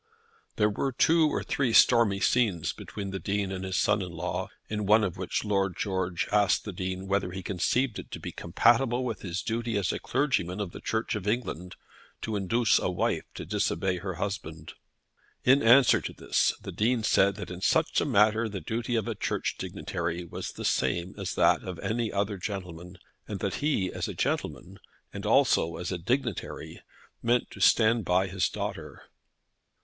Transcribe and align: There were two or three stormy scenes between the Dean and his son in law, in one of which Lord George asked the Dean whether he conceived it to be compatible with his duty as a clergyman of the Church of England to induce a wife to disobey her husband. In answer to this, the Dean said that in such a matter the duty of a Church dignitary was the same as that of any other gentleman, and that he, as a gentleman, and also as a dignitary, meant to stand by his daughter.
There 0.55 0.67
were 0.71 0.91
two 0.91 1.29
or 1.29 1.43
three 1.43 1.73
stormy 1.73 2.19
scenes 2.19 2.73
between 2.73 3.11
the 3.11 3.19
Dean 3.19 3.51
and 3.51 3.63
his 3.63 3.77
son 3.77 4.01
in 4.01 4.11
law, 4.11 4.49
in 4.67 4.87
one 4.87 5.03
of 5.03 5.15
which 5.15 5.45
Lord 5.45 5.75
George 5.77 6.27
asked 6.31 6.65
the 6.65 6.73
Dean 6.73 7.05
whether 7.05 7.29
he 7.29 7.43
conceived 7.43 7.99
it 7.99 8.09
to 8.09 8.19
be 8.19 8.31
compatible 8.31 9.05
with 9.05 9.21
his 9.21 9.43
duty 9.43 9.77
as 9.77 9.91
a 9.91 9.99
clergyman 9.99 10.59
of 10.59 10.71
the 10.71 10.81
Church 10.81 11.13
of 11.13 11.27
England 11.27 11.75
to 12.23 12.35
induce 12.35 12.79
a 12.79 12.89
wife 12.89 13.25
to 13.35 13.45
disobey 13.45 13.97
her 13.97 14.15
husband. 14.15 14.73
In 15.43 15.61
answer 15.61 16.01
to 16.01 16.13
this, 16.13 16.55
the 16.59 16.71
Dean 16.71 17.03
said 17.03 17.35
that 17.35 17.51
in 17.51 17.61
such 17.61 18.01
a 18.01 18.03
matter 18.03 18.49
the 18.49 18.59
duty 18.59 18.95
of 18.95 19.07
a 19.07 19.13
Church 19.13 19.53
dignitary 19.59 20.25
was 20.25 20.47
the 20.51 20.65
same 20.65 21.13
as 21.15 21.35
that 21.35 21.61
of 21.63 21.77
any 21.77 22.11
other 22.11 22.37
gentleman, 22.37 22.97
and 23.27 23.39
that 23.41 23.53
he, 23.61 23.93
as 23.93 24.07
a 24.07 24.15
gentleman, 24.15 24.79
and 25.13 25.27
also 25.27 25.75
as 25.75 25.91
a 25.91 25.99
dignitary, 25.99 26.81
meant 27.21 27.51
to 27.51 27.59
stand 27.59 28.03
by 28.03 28.25
his 28.25 28.49
daughter. 28.49 29.03